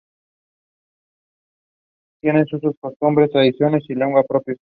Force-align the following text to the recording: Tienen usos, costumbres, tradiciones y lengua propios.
Tienen 2.21 2.45
usos, 2.51 2.75
costumbres, 2.79 3.29
tradiciones 3.31 3.83
y 3.87 3.93
lengua 3.95 4.23
propios. 4.23 4.57